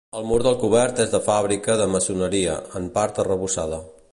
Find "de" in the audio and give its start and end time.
1.11-1.19, 1.83-1.87